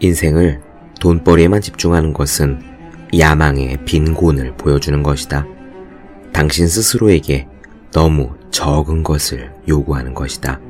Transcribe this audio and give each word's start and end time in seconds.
인생을 0.00 0.60
돈벌이에만 1.00 1.60
집중하는 1.60 2.12
것은 2.12 2.60
야망의 3.18 3.84
빈곤을 3.84 4.56
보여주는 4.56 5.02
것이다. 5.02 5.46
당신 6.32 6.68
스스로에게 6.68 7.48
너무 7.92 8.30
적은 8.50 9.02
것을 9.02 9.52
요구하는 9.68 10.14
것이다. 10.14 10.60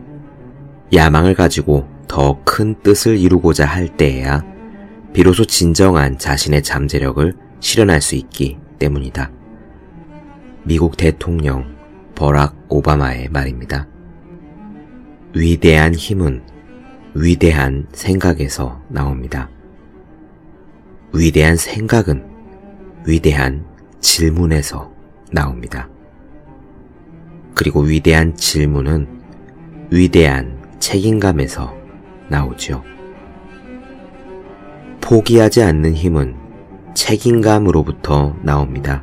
야망을 0.92 1.34
가지고 1.34 1.86
더 2.06 2.38
큰 2.44 2.74
뜻을 2.82 3.18
이루고자 3.18 3.66
할 3.66 3.96
때에야 3.96 4.44
비로소 5.12 5.44
진정한 5.44 6.18
자신의 6.18 6.62
잠재력을 6.62 7.34
실현할 7.60 8.00
수 8.00 8.16
있기 8.16 8.58
때문이다. 8.78 9.30
미국 10.64 10.96
대통령 10.96 11.76
버락 12.14 12.56
오바마의 12.68 13.28
말입니다. 13.28 13.86
위대한 15.34 15.94
힘은 15.94 16.42
위대한 17.14 17.86
생각에서 17.92 18.80
나옵니다. 18.88 19.48
위대한 21.12 21.56
생각은 21.56 22.24
위대한 23.06 23.64
질문에서 24.00 24.92
나옵니다. 25.32 25.88
그리고 27.54 27.80
위대한 27.80 28.36
질문은 28.36 29.08
위대한 29.90 30.62
책임감에서 30.78 31.74
나오죠. 32.28 32.84
포기하지 35.00 35.62
않는 35.62 35.94
힘은 35.94 36.36
책임감으로부터 36.94 38.36
나옵니다. 38.42 39.02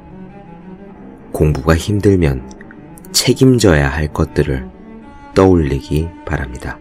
공부가 1.32 1.76
힘들면 1.76 2.50
책임져야 3.12 3.90
할 3.90 4.14
것들을 4.14 4.70
떠올리기 5.34 6.08
바랍니다. 6.26 6.80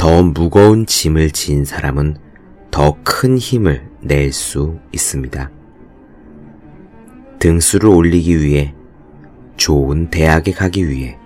더 0.00 0.22
무거운 0.22 0.86
짐을 0.86 1.30
진 1.30 1.66
사람은 1.66 2.16
더 2.70 2.96
큰 3.04 3.36
힘을 3.36 3.86
낼 4.00 4.32
수 4.32 4.78
있습니다. 4.92 5.50
등수를 7.38 7.90
올리기 7.90 8.40
위해 8.40 8.74
좋은 9.58 10.08
대학에 10.08 10.52
가기 10.52 10.88
위해 10.88 11.18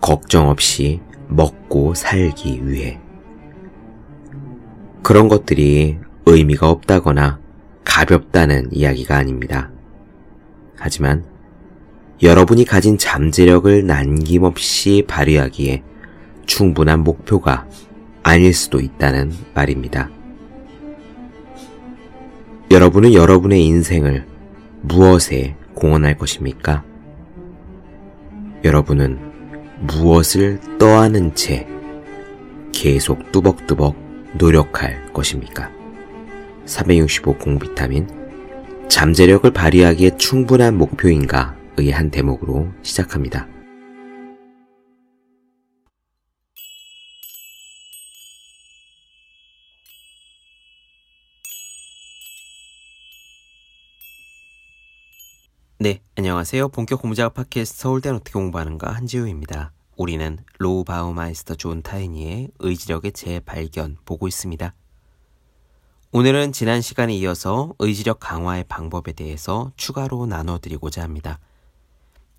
걱정 0.00 0.50
없이 0.50 1.00
먹고 1.26 1.94
살기 1.94 2.68
위해 2.68 3.00
그런 5.02 5.26
것들이 5.26 5.98
의미가 6.26 6.70
없다거나 6.70 7.40
가볍다는 7.82 8.68
이야기가 8.70 9.16
아닙니다. 9.16 9.72
하지만 10.76 11.24
여러분이 12.22 12.66
가진 12.66 12.98
잠재력을 12.98 13.84
남김없이 13.84 15.06
발휘하기에 15.08 15.89
충분한 16.46 17.04
목표가 17.04 17.66
아닐 18.22 18.52
수도 18.52 18.80
있다는 18.80 19.32
말입니다. 19.54 20.10
여러분은 22.70 23.14
여러분의 23.14 23.64
인생을 23.64 24.26
무엇에 24.82 25.56
공헌할 25.74 26.16
것입니까? 26.16 26.84
여러분은 28.62 29.18
무엇을 29.80 30.60
떠안은 30.78 31.34
채 31.34 31.66
계속 32.72 33.32
뚜벅뚜벅 33.32 33.96
노력할 34.34 35.12
것입니까? 35.12 35.70
365 36.66 37.38
공부비타민 37.38 38.06
잠재력을 38.88 39.50
발휘하기에 39.50 40.16
충분한 40.18 40.76
목표인가 40.76 41.56
의 41.76 41.90
한 41.90 42.10
대목으로 42.10 42.68
시작합니다. 42.82 43.48
네, 55.82 56.02
안녕하세요. 56.14 56.68
본격 56.68 57.00
공부자극 57.00 57.32
팟캐스트 57.32 57.78
서울대는 57.78 58.16
어떻게 58.16 58.34
공부하는가 58.34 58.92
한지우입니다. 58.92 59.72
우리는 59.96 60.38
로이 60.58 60.84
바우마이스터 60.84 61.54
존 61.54 61.80
티어니의 61.80 62.50
의지력의 62.58 63.12
재발견 63.12 63.96
보고 64.04 64.28
있습니다. 64.28 64.74
오늘은 66.12 66.52
지난 66.52 66.82
시간에 66.82 67.14
이어서 67.14 67.72
의지력 67.78 68.20
강화의 68.20 68.64
방법에 68.64 69.12
대해서 69.12 69.72
추가로 69.76 70.26
나눠드리고자 70.26 71.02
합니다. 71.02 71.38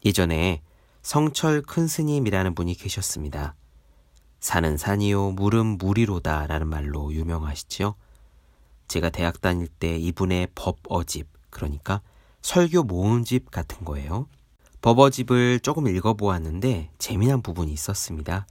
예전에 0.06 0.62
성철 1.02 1.64
큰 1.64 1.88
스님이라는 1.88 2.54
분이 2.54 2.76
계셨습니다. 2.76 3.56
산은 4.40 4.78
산이요, 4.78 5.32
물은 5.32 5.80
물이로다 5.80 6.46
라는 6.46 6.68
말로 6.68 7.12
유명하시죠. 7.12 7.96
제가 8.88 9.10
대학 9.10 9.42
다닐 9.42 9.68
때 9.68 9.98
이분의 9.98 10.50
법어집, 10.54 11.28
그러니까 11.50 12.04
설교 12.42 12.84
모음집 12.84 13.52
같은 13.52 13.86
거예요. 13.86 14.28
버버집을 14.82 15.60
조금 15.60 15.88
읽어보았는데 15.88 16.90
재미난 16.98 17.42
부분이 17.42 17.72
있었습니다. 17.72 18.48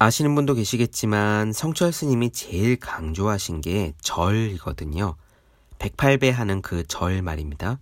아시는 0.00 0.34
분도 0.34 0.54
계시겠지만 0.54 1.52
성철 1.52 1.92
스님이 1.92 2.30
제일 2.30 2.76
강조하신 2.76 3.60
게 3.60 3.94
절이거든요. 4.00 5.16
108배 5.78 6.30
하는 6.30 6.60
그 6.62 6.84
절 6.86 7.22
말입니다. 7.22 7.78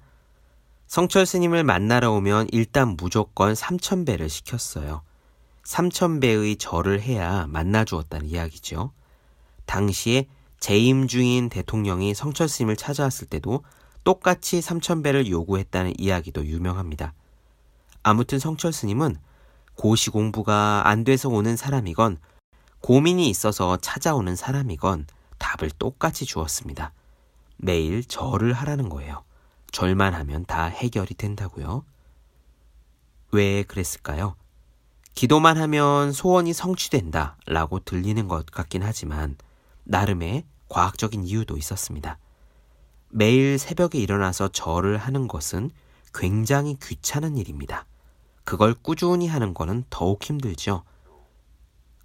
성철 0.86 1.24
스님을 1.24 1.64
만나러 1.64 2.12
오면 2.12 2.48
일단 2.52 2.96
무조건 2.98 3.54
3천배를 3.54 4.28
시켰어요. 4.28 5.02
3천배의 5.64 6.58
절을 6.58 7.00
해야 7.00 7.46
만나 7.46 7.84
주었다는 7.84 8.26
이야기죠. 8.26 8.92
당시에 9.64 10.26
재임 10.60 11.08
중인 11.08 11.48
대통령이 11.48 12.14
성철 12.14 12.48
스님을 12.48 12.76
찾아왔을 12.76 13.28
때도 13.28 13.64
똑같이 14.04 14.60
3천배를 14.60 15.28
요구했다는 15.28 15.94
이야기도 15.98 16.44
유명합니다. 16.46 17.14
아무튼 18.02 18.38
성철 18.38 18.72
스님은 18.72 19.16
고시 19.74 20.10
공부가 20.10 20.82
안 20.88 21.04
돼서 21.04 21.28
오는 21.28 21.56
사람이건 21.56 22.18
고민이 22.80 23.28
있어서 23.30 23.76
찾아오는 23.76 24.34
사람이건 24.34 25.06
답을 25.38 25.70
똑같이 25.78 26.24
주었습니다. 26.24 26.92
매일 27.56 28.04
절을 28.04 28.52
하라는 28.52 28.88
거예요. 28.88 29.22
절만 29.70 30.14
하면 30.14 30.44
다 30.44 30.64
해결이 30.64 31.14
된다고요. 31.14 31.84
왜 33.30 33.62
그랬을까요? 33.62 34.36
기도만 35.14 35.56
하면 35.58 36.12
소원이 36.12 36.52
성취된다 36.52 37.36
라고 37.46 37.78
들리는 37.78 38.28
것 38.28 38.46
같긴 38.46 38.82
하지만 38.82 39.36
나름의 39.84 40.44
과학적인 40.68 41.24
이유도 41.24 41.56
있었습니다. 41.56 42.18
매일 43.14 43.58
새벽에 43.58 43.98
일어나서 43.98 44.48
절을 44.48 44.96
하는 44.96 45.28
것은 45.28 45.70
굉장히 46.14 46.78
귀찮은 46.82 47.36
일입니다. 47.36 47.84
그걸 48.44 48.74
꾸준히 48.74 49.28
하는 49.28 49.52
것은 49.52 49.84
더욱 49.90 50.24
힘들죠. 50.24 50.82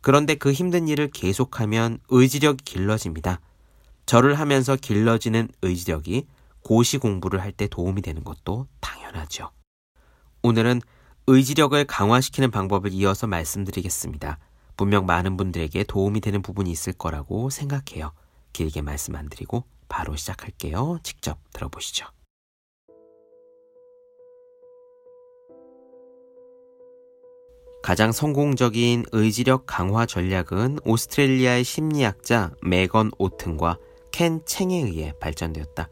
그런데 0.02 0.36
그 0.36 0.52
힘든 0.52 0.90
일을 0.90 1.10
계속하면 1.10 2.00
의지력이 2.10 2.64
길러집니다. 2.66 3.40
절을 4.06 4.38
하면서 4.38 4.76
길러지는 4.76 5.48
의지력이 5.62 6.28
고시 6.62 6.98
공부를 6.98 7.42
할 7.42 7.54
때 7.54 7.68
도움이 7.68 8.02
되는 8.02 8.26
것도 8.26 8.68
당연하죠. 8.82 9.52
오늘은 10.44 10.82
의지력을 11.28 11.84
강화시키는 11.86 12.52
방법을 12.52 12.92
이어서 12.92 13.28
말씀드리겠습니다. 13.28 14.40
분명 14.76 15.06
많은 15.06 15.38
분들에게 15.38 15.86
도움이 15.86 16.20
되는 16.20 16.42
부분이 16.42 16.70
있을 16.70 16.92
거라고 16.94 17.50
생각해요. 17.50 18.12
길게 18.52 18.82
말씀 18.82 19.16
안 19.16 19.30
드리고 19.30 19.64
바로 19.88 20.16
시작할게요. 20.16 21.00
직접 21.04 21.38
들어보시죠. 21.54 22.08
가장 27.84 28.12
성공적인 28.12 29.06
의지력 29.14 29.64
강화 29.66 30.06
전략은 30.06 30.80
오스트레일리아의 30.84 31.64
심리학자 31.64 32.52
메건 32.62 33.12
오튼과 33.18 33.78
켄 34.12 34.42
챙에 34.46 34.76
의해 34.76 35.14
발전되었다. 35.22 35.90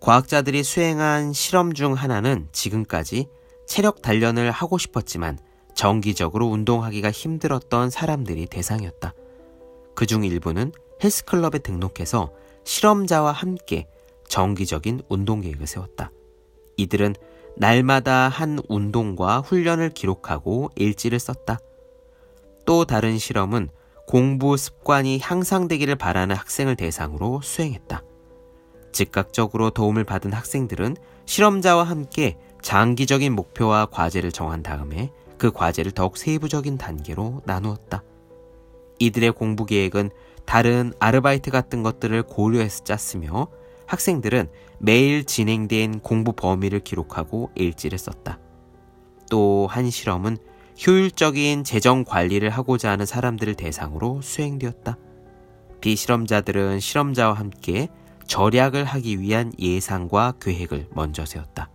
과학자들이 0.00 0.62
수행한 0.62 1.32
실험 1.32 1.72
중 1.72 1.94
하나는 1.94 2.48
지금까지 2.52 3.28
체력 3.66 4.02
단련을 4.02 4.50
하고 4.50 4.78
싶었지만 4.78 5.38
정기적으로 5.74 6.46
운동하기가 6.46 7.10
힘들었던 7.10 7.90
사람들이 7.90 8.46
대상이었다. 8.46 9.14
그 9.94 10.06
중 10.06 10.24
일부는 10.24 10.72
헬스클럽에 11.02 11.58
등록해서 11.60 12.32
실험자와 12.64 13.32
함께 13.32 13.86
정기적인 14.28 15.02
운동 15.08 15.40
계획을 15.40 15.66
세웠다. 15.66 16.10
이들은 16.76 17.14
날마다 17.56 18.28
한 18.28 18.60
운동과 18.68 19.40
훈련을 19.40 19.90
기록하고 19.90 20.70
일지를 20.76 21.18
썼다. 21.18 21.58
또 22.64 22.84
다른 22.84 23.18
실험은 23.18 23.68
공부 24.06 24.56
습관이 24.56 25.18
향상되기를 25.20 25.96
바라는 25.96 26.36
학생을 26.36 26.76
대상으로 26.76 27.40
수행했다. 27.42 28.02
즉각적으로 28.92 29.70
도움을 29.70 30.04
받은 30.04 30.32
학생들은 30.32 30.96
실험자와 31.26 31.84
함께 31.84 32.38
장기적인 32.62 33.32
목표와 33.34 33.86
과제를 33.86 34.32
정한 34.32 34.62
다음에 34.62 35.10
그 35.36 35.50
과제를 35.50 35.92
더욱 35.92 36.16
세부적인 36.16 36.78
단계로 36.78 37.42
나누었다. 37.44 38.02
이들의 38.98 39.32
공부 39.32 39.64
계획은 39.66 40.10
다른 40.48 40.94
아르바이트 40.98 41.50
같은 41.50 41.82
것들을 41.82 42.22
고려해서 42.22 42.82
짰으며 42.82 43.48
학생들은 43.86 44.48
매일 44.78 45.24
진행된 45.24 46.00
공부 46.00 46.32
범위를 46.32 46.80
기록하고 46.80 47.50
일지를 47.54 47.98
썼다. 47.98 48.38
또 49.30 49.66
한 49.66 49.90
실험은 49.90 50.38
효율적인 50.86 51.64
재정 51.64 52.02
관리를 52.02 52.48
하고자 52.48 52.90
하는 52.90 53.04
사람들을 53.04 53.56
대상으로 53.56 54.22
수행되었다. 54.22 54.96
비실험자들은 55.82 56.80
실험자와 56.80 57.34
함께 57.34 57.88
절약을 58.26 58.86
하기 58.86 59.20
위한 59.20 59.52
예상과 59.58 60.32
계획을 60.40 60.88
먼저 60.92 61.26
세웠다. 61.26 61.68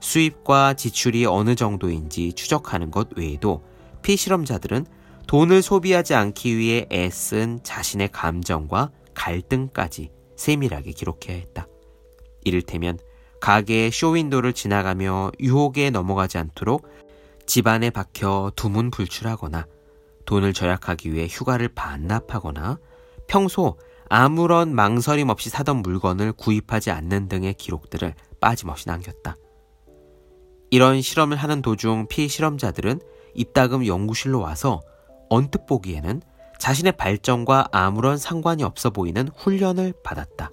수입과 0.00 0.74
지출이 0.74 1.24
어느 1.24 1.54
정도인지 1.54 2.32
추적하는 2.32 2.90
것 2.90 3.10
외에도 3.16 3.62
피실험자들은 4.02 4.86
돈을 5.30 5.62
소비하지 5.62 6.16
않기 6.16 6.56
위해 6.56 6.88
애쓴 6.90 7.60
자신의 7.62 8.08
감정과 8.08 8.90
갈등까지 9.14 10.10
세밀하게 10.34 10.90
기록해야 10.90 11.36
했다. 11.36 11.68
이를테면 12.42 12.98
가게의 13.40 13.92
쇼윈도를 13.92 14.54
지나가며 14.54 15.30
유혹에 15.38 15.90
넘어가지 15.90 16.36
않도록 16.38 16.88
집안에 17.46 17.90
박혀 17.90 18.50
두문불출하거나 18.56 19.68
돈을 20.26 20.52
절약하기 20.52 21.12
위해 21.12 21.28
휴가를 21.30 21.68
반납하거나 21.68 22.80
평소 23.28 23.78
아무런 24.08 24.74
망설임 24.74 25.28
없이 25.28 25.48
사던 25.48 25.76
물건을 25.82 26.32
구입하지 26.32 26.90
않는 26.90 27.28
등의 27.28 27.54
기록들을 27.54 28.14
빠짐없이 28.40 28.88
남겼다. 28.88 29.36
이런 30.72 31.00
실험을 31.00 31.36
하는 31.36 31.62
도중 31.62 32.08
피실험자들은 32.08 33.00
입다금 33.34 33.86
연구실로 33.86 34.40
와서 34.40 34.80
언뜻 35.30 35.64
보기에는 35.66 36.20
자신의 36.58 36.92
발전과 36.98 37.68
아무런 37.72 38.18
상관이 38.18 38.62
없어 38.62 38.90
보이는 38.90 39.28
훈련을 39.34 39.94
받았다. 40.04 40.50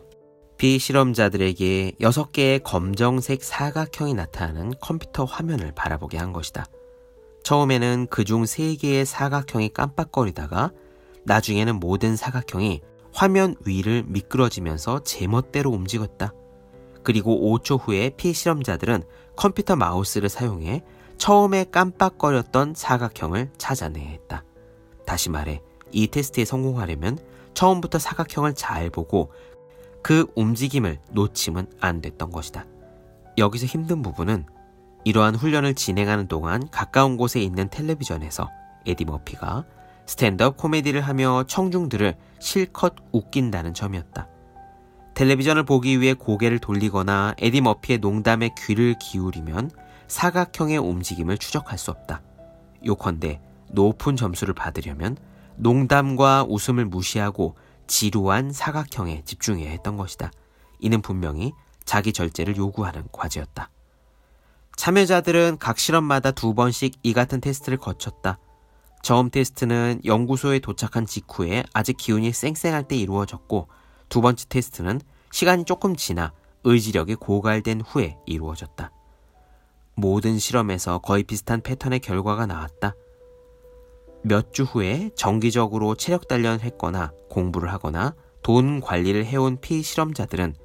비실험자들에게 0.58 1.94
6개의 2.00 2.64
검정색 2.64 3.44
사각형이 3.44 4.14
나타나는 4.14 4.74
컴퓨터 4.80 5.26
화면을 5.26 5.74
바라보게 5.76 6.18
한 6.18 6.32
것이다. 6.32 6.66
처음에는 7.44 8.08
그중 8.10 8.44
3개의 8.44 9.06
사각형이 9.06 9.70
깜빡거리다가 9.70 10.72
나중에는 11.26 11.80
모든 11.80 12.16
사각형이 12.16 12.82
화면 13.14 13.56
위를 13.66 14.04
미끄러지면서 14.08 15.04
제멋대로 15.04 15.72
움직였다. 15.72 16.34
그리고 17.04 17.58
5초 17.58 17.80
후에 17.82 18.12
피실험자들은 18.12 19.04
컴퓨터 19.36 19.76
마우스를 19.76 20.30
사용해 20.30 20.84
처음에 21.18 21.66
깜빡거렸던 21.66 22.74
사각형을 22.76 23.52
찾아내야 23.58 24.10
했다. 24.10 24.44
다시 25.08 25.32
말해, 25.32 25.62
이 25.92 26.08
테스트에 26.08 26.46
성공하려면 26.46 27.18
처음부터 27.56 27.98
사각형을 27.98 28.54
잘 28.54 28.92
보고 28.92 29.32
그 30.04 30.28
움직임을 30.36 31.00
놓치면 31.12 31.72
안 31.80 32.02
됐던 32.02 32.30
것이다. 32.30 32.66
여기서 33.38 33.66
힘든 33.66 34.02
부분은 34.02 34.46
이러한 35.06 35.36
훈련을 35.36 35.74
진행하는 35.74 36.28
동안 36.28 36.70
가까운 36.70 37.16
곳에 37.16 37.40
있는 37.40 37.70
텔레비전에서 37.70 38.50
에디 38.86 39.06
머피가 39.06 39.66
스탠드업 40.06 40.58
코미디를 40.58 41.02
하며 41.02 41.46
청중들을 41.48 42.16
실컷 42.40 42.96
웃긴다는 43.14 43.74
점이었다. 43.74 44.28
텔레비전을 45.14 45.64
보기 45.64 46.02
위해 46.02 46.14
고개를 46.14 46.60
돌리거나 46.60 47.36
에디 47.38 47.62
머피의 47.62 48.00
농담에 48.00 48.50
귀를 48.58 48.96
기울이면 49.00 49.72
사각형의 50.08 50.78
움직임을 50.78 51.38
추적할 51.38 51.78
수 51.78 51.92
없다. 51.92 52.22
요컨대 52.86 53.42
높은 53.70 54.16
점수를 54.16 54.54
받으려면 54.54 55.18
농담과 55.58 56.46
웃음을 56.48 56.86
무시하고 56.86 57.56
지루한 57.88 58.52
사각형에 58.52 59.24
집중해야 59.26 59.70
했던 59.70 59.98
것이다. 59.98 60.32
이는 60.80 61.02
분명히 61.02 61.54
자기 61.86 62.14
절제를 62.14 62.58
요구하는 62.58 63.04
과제였다. 63.12 63.70
참여자들은 64.76 65.58
각 65.60 65.80
실험마다 65.80 66.32
두 66.32 66.54
번씩 66.54 67.00
이 67.02 67.14
같은 67.14 67.42
테스트를 67.42 67.78
거쳤다. 67.78 68.38
처음 69.02 69.30
테스트는 69.30 70.02
연구소에 70.06 70.60
도착한 70.60 71.06
직후에 71.06 71.64
아직 71.74 71.98
기운이 71.98 72.32
쌩쌩할 72.32 72.88
때 72.88 72.96
이루어졌고 72.96 73.68
두 74.10 74.22
번째 74.22 74.46
테스트는 74.50 75.02
시간이 75.32 75.66
조금 75.66 75.96
지나 75.96 76.34
의지력이 76.64 77.16
고갈된 77.16 77.82
후에 77.82 78.18
이루어졌다. 78.26 78.92
모든 79.96 80.38
실험에서 80.38 81.00
거의 81.00 81.24
비슷한 81.24 81.62
패턴의 81.62 82.00
결과가 82.00 82.46
나왔다. 82.46 82.94
몇 84.28 84.52
주 84.52 84.64
후에 84.64 85.10
정기적으로 85.16 85.96
체력 85.96 86.28
단련을 86.28 86.62
했거나 86.62 87.12
공부를 87.30 87.72
하거나 87.72 88.16
돈 88.44 88.80
관리를 88.80 89.26
해온 89.26 89.60
피실험자들은 89.60 90.56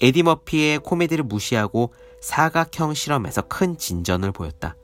에디 0.00 0.22
머피의 0.22 0.78
코미디를 0.80 1.24
무시하고 1.24 1.92
사각형 2.20 2.94
실험에서 2.94 3.42
큰 3.42 3.78
진전을 3.78 4.32
보였다. 4.32 4.76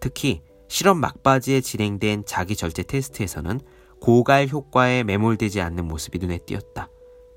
특히 0.00 0.42
실험 0.68 0.98
막바지에 0.98 1.60
진행된 1.60 2.24
자기 2.26 2.56
절제 2.56 2.82
테스트에서는 2.82 3.60
고갈 4.00 4.48
효과에 4.48 5.02
매몰되지 5.02 5.60
않는 5.60 5.86
모습이 5.86 6.18
눈에 6.18 6.38
띄었다. 6.38 6.88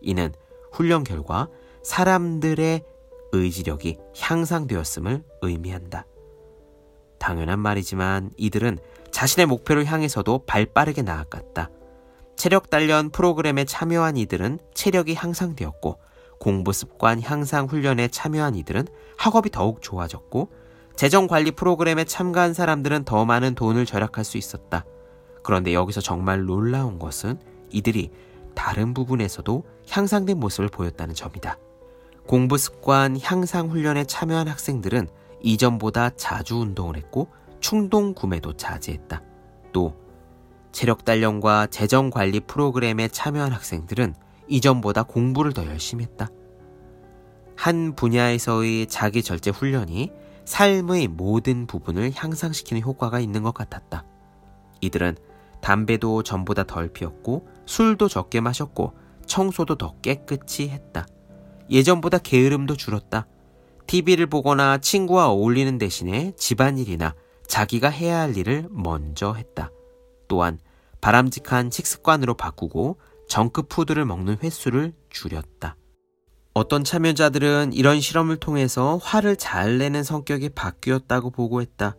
이는 0.02 0.34
훈련 0.72 1.04
결과 1.04 1.50
사람들의 1.84 2.84
의지력이 3.32 3.98
향상되었음을 4.20 5.24
의미한다. 5.42 6.06
당연한 7.20 7.60
말이지만 7.60 8.32
이들은 8.38 8.78
자신의 9.18 9.48
목표를 9.48 9.86
향해서도 9.86 10.44
발 10.46 10.68
빠르게 10.68 11.02
나아갔다. 11.02 11.72
체력 12.36 12.70
단련 12.70 13.10
프로그램에 13.10 13.66
참여한 13.66 14.16
이들은 14.16 14.60
체력이 14.76 15.16
향상되었고 15.16 15.98
공부 16.40 16.72
습관 16.72 17.20
향상 17.24 17.66
훈련에 17.66 18.10
참여한 18.10 18.54
이들은 18.54 18.86
학업이 19.18 19.50
더욱 19.50 19.82
좋아졌고 19.82 20.52
재정 20.96 21.26
관리 21.26 21.50
프로그램에 21.50 22.04
참가한 22.04 22.54
사람들은 22.54 23.06
더 23.06 23.26
많은 23.26 23.56
돈을 23.56 23.88
절약할 23.88 24.24
수 24.24 24.38
있었다. 24.38 24.86
그런데 25.42 25.74
여기서 25.74 26.00
정말 26.00 26.46
놀라운 26.46 27.00
것은 27.00 27.40
이들이 27.72 28.12
다른 28.54 28.94
부분에서도 28.94 29.64
향상된 29.90 30.40
모습을 30.40 30.70
보였다는 30.70 31.16
점이다. 31.16 31.58
공부 32.28 32.60
습관 32.60 33.20
향상 33.20 33.72
훈련에 33.72 34.04
참여한 34.04 34.48
학생들은 34.48 35.08
이전보다 35.42 36.12
자주 36.18 36.58
운동을 36.58 36.98
했고 36.98 37.30
충동 37.60 38.14
구매도 38.14 38.54
자제했다. 38.54 39.22
또 39.74 39.96
체력 40.72 41.06
단련과 41.06 41.68
재정 41.68 42.10
관리 42.10 42.40
프로그램에 42.40 43.08
참여한 43.08 43.52
학생들은 43.52 44.14
이전보다 44.48 45.04
공부를 45.04 45.54
더 45.54 45.66
열심히 45.66 46.04
했다. 46.04 46.30
한 47.56 47.96
분야에서의 47.96 48.88
자기 48.88 49.24
절제 49.24 49.50
훈련이 49.50 50.12
삶의 50.46 51.08
모든 51.10 51.68
부분을 51.68 52.12
향상시키는 52.14 52.82
효과가 52.84 53.20
있는 53.20 53.44
것 53.44 53.54
같았다. 53.54 54.06
이들은 54.82 55.18
담배도 55.62 56.24
전보다 56.24 56.64
덜 56.64 56.88
피웠고 56.88 57.48
술도 57.66 58.08
적게 58.08 58.40
마셨고 58.40 58.94
청소도 59.26 59.76
더 59.76 59.96
깨끗이 60.02 60.70
했다. 60.70 61.06
예전보다 61.70 62.20
게으름도 62.20 62.78
줄었다. 62.78 63.28
TV를 63.88 64.28
보거나 64.28 64.78
친구와 64.78 65.28
어울리는 65.30 65.78
대신에 65.78 66.34
집안일이나 66.38 67.16
자기가 67.48 67.90
해야 67.90 68.20
할 68.20 68.36
일을 68.38 68.68
먼저 68.70 69.34
했다. 69.34 69.72
또한 70.28 70.60
바람직한 71.02 71.72
식습관으로 71.72 72.34
바꾸고 72.34 72.98
정크푸드를 73.28 74.06
먹는 74.06 74.38
횟수를 74.44 74.94
줄였다. 75.10 75.76
어떤 76.54 76.84
참여자들은 76.84 77.74
이런 77.74 78.02
실험을 78.02 78.38
통해서 78.38 78.98
화를 79.02 79.36
잘 79.36 79.78
내는 79.78 80.04
성격이 80.04 80.50
바뀌었다고 80.50 81.30
보고했다. 81.30 81.96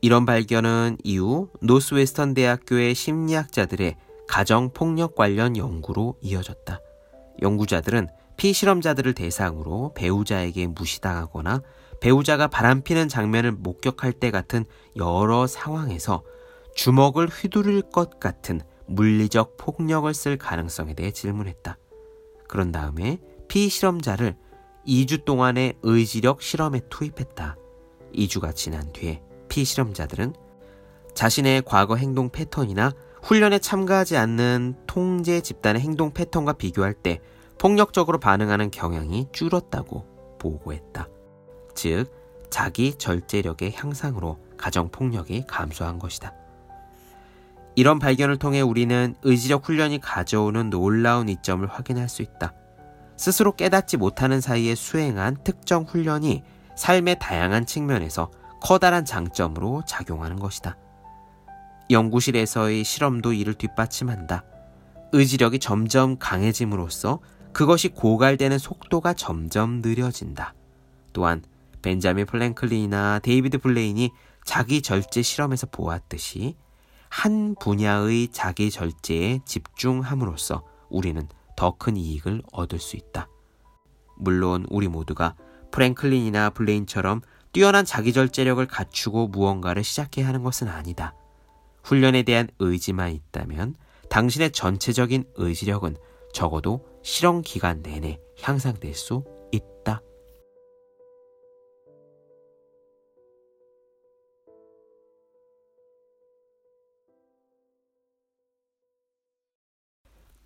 이런 0.00 0.24
발견은 0.24 0.98
이후 1.02 1.48
노스웨스턴 1.60 2.34
대학교의 2.34 2.94
심리학자들의 2.94 3.96
가정폭력 4.28 5.14
관련 5.16 5.56
연구로 5.56 6.16
이어졌다. 6.20 6.78
연구자들은 7.42 8.08
피실험자들을 8.36 9.14
대상으로 9.14 9.92
배우자에게 9.94 10.68
무시당하거나 10.68 11.62
배우자가 12.00 12.46
바람피는 12.48 13.08
장면을 13.08 13.52
목격할 13.52 14.12
때 14.12 14.30
같은 14.30 14.64
여러 14.96 15.46
상황에서 15.46 16.22
주먹을 16.74 17.28
휘두를 17.28 17.82
것 17.82 18.20
같은 18.20 18.60
물리적 18.86 19.56
폭력을 19.56 20.12
쓸 20.14 20.36
가능성에 20.36 20.94
대해 20.94 21.10
질문했다. 21.10 21.78
그런 22.48 22.70
다음에 22.70 23.18
피실험자를 23.48 24.36
2주 24.86 25.24
동안의 25.24 25.74
의지력 25.82 26.42
실험에 26.42 26.80
투입했다. 26.88 27.56
2주가 28.14 28.54
지난 28.54 28.92
뒤에 28.92 29.22
피실험자들은 29.48 30.34
자신의 31.14 31.62
과거 31.64 31.96
행동 31.96 32.28
패턴이나 32.28 32.92
훈련에 33.22 33.58
참가하지 33.58 34.16
않는 34.16 34.76
통제 34.86 35.40
집단의 35.40 35.82
행동 35.82 36.12
패턴과 36.12 36.52
비교할 36.52 36.94
때 36.94 37.20
폭력적으로 37.58 38.20
반응하는 38.20 38.70
경향이 38.70 39.28
줄었다고 39.32 40.36
보고했다. 40.38 41.08
즉, 41.76 42.10
자기 42.50 42.94
절제력의 42.98 43.74
향상으로 43.76 44.38
가정폭력이 44.56 45.44
감소한 45.46 45.98
것이다. 45.98 46.32
이런 47.76 47.98
발견을 47.98 48.38
통해 48.38 48.62
우리는 48.62 49.14
의지력 49.22 49.66
훈련이 49.68 50.00
가져오는 50.00 50.70
놀라운 50.70 51.28
이점을 51.28 51.66
확인할 51.68 52.08
수 52.08 52.22
있다. 52.22 52.54
스스로 53.16 53.54
깨닫지 53.54 53.98
못하는 53.98 54.40
사이에 54.40 54.74
수행한 54.74 55.36
특정 55.44 55.84
훈련이 55.84 56.42
삶의 56.76 57.18
다양한 57.18 57.66
측면에서 57.66 58.30
커다란 58.62 59.04
장점으로 59.04 59.82
작용하는 59.86 60.38
것이다. 60.38 60.76
연구실에서의 61.90 62.82
실험도 62.84 63.32
이를 63.32 63.54
뒷받침한다. 63.54 64.44
의지력이 65.12 65.58
점점 65.58 66.18
강해짐으로써 66.18 67.20
그것이 67.52 67.88
고갈되는 67.88 68.58
속도가 68.58 69.14
점점 69.14 69.80
느려진다. 69.82 70.54
또한 71.12 71.42
벤자민 71.86 72.26
프랭클린이나 72.26 73.20
데이비드 73.20 73.58
블레인이 73.58 74.10
자기 74.42 74.82
절제 74.82 75.22
실험에서 75.22 75.68
보았듯이 75.68 76.56
한 77.08 77.54
분야의 77.60 78.32
자기 78.32 78.72
절제에 78.72 79.38
집중함으로써 79.44 80.64
우리는 80.90 81.28
더 81.56 81.76
큰 81.78 81.96
이익을 81.96 82.42
얻을 82.50 82.80
수 82.80 82.96
있다. 82.96 83.28
물론 84.16 84.66
우리 84.68 84.88
모두가 84.88 85.36
프랭클린이나 85.70 86.50
블레인처럼 86.50 87.20
뛰어난 87.52 87.84
자기 87.84 88.12
절제력을 88.12 88.66
갖추고 88.66 89.28
무언가를 89.28 89.84
시작해야 89.84 90.26
하는 90.26 90.42
것은 90.42 90.66
아니다. 90.66 91.14
훈련에 91.84 92.24
대한 92.24 92.48
의지만 92.58 93.12
있다면 93.12 93.76
당신의 94.10 94.50
전체적인 94.50 95.22
의지력은 95.36 95.96
적어도 96.32 96.84
실험 97.04 97.42
기간 97.42 97.80
내내 97.80 98.18
향상될 98.42 98.92
수 98.94 99.22
있다. 99.52 100.02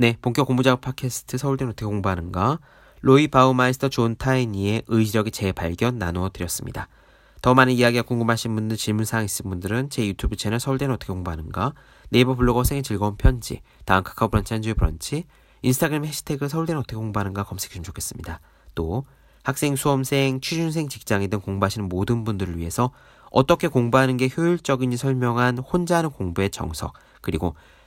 네, 0.00 0.16
본격 0.22 0.46
공부자극 0.46 0.80
팟캐스트 0.80 1.36
서울대는 1.36 1.66
어떻게 1.66 1.84
공부하는가 1.84 2.58
로이 3.02 3.28
바우마이스터 3.28 3.90
존 3.90 4.16
티어니의 4.16 4.84
의지력의 4.86 5.30
재발견 5.30 5.98
나누어 5.98 6.30
드렸습니다. 6.30 6.88
더 7.42 7.52
많은 7.52 7.74
이야기가 7.74 8.04
궁금하신 8.04 8.54
분들, 8.54 8.78
질문사항 8.78 9.26
있으신 9.26 9.50
분들은 9.50 9.90
제 9.90 10.06
유튜브 10.06 10.36
채널 10.36 10.58
서울대는 10.58 10.94
어떻게 10.94 11.12
공부하는가, 11.12 11.74
네이버 12.08 12.34
블로그 12.34 12.64
생일 12.64 12.82
즐거운 12.82 13.18
편지, 13.18 13.60
다음 13.84 14.02
카카오 14.02 14.30
브런치 14.30 14.54
한지우의 14.54 14.74
브런치, 14.74 15.24
인스타그램 15.60 16.06
해시태그 16.06 16.48
서울대는 16.48 16.78
어떻게 16.78 16.96
공부하는가 16.96 17.42
검색해주면 17.42 17.84
좋겠습니다. 17.84 18.40
또 18.74 19.04
학생, 19.42 19.76
수험생, 19.76 20.40
취준생, 20.40 20.88
직장인 20.88 21.23
등 21.23 21.42
공부하시는 21.42 21.90
모든 21.90 22.24
분들을 22.24 22.56
위해서 22.56 22.90
어떻게 23.30 23.68
공부하는 23.68 24.16
게 24.16 24.30
효율적인지 24.34 24.96
설명한 24.96 25.58
혼자 25.58 25.98
하는 25.98 26.08
공부의 26.08 26.48
정석, 26.48 26.94
그리고 27.20 27.54